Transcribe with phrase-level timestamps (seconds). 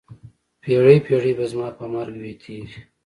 [0.63, 2.79] پیړۍ، پیړۍ به زما په مرګ وي تېرې